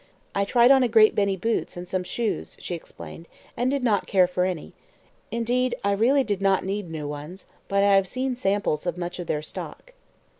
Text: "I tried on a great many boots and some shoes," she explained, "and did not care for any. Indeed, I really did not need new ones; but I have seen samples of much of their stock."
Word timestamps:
"I 0.33 0.45
tried 0.45 0.71
on 0.71 0.81
a 0.81 0.87
great 0.87 1.15
many 1.15 1.37
boots 1.37 1.77
and 1.77 1.87
some 1.87 2.03
shoes," 2.03 2.57
she 2.59 2.73
explained, 2.73 3.27
"and 3.55 3.69
did 3.69 3.83
not 3.83 4.07
care 4.07 4.25
for 4.25 4.45
any. 4.45 4.73
Indeed, 5.29 5.75
I 5.83 5.91
really 5.91 6.23
did 6.23 6.41
not 6.41 6.65
need 6.65 6.89
new 6.89 7.07
ones; 7.07 7.45
but 7.67 7.83
I 7.83 7.93
have 7.97 8.07
seen 8.07 8.35
samples 8.35 8.87
of 8.87 8.97
much 8.97 9.19
of 9.19 9.27
their 9.27 9.43
stock." 9.43 9.93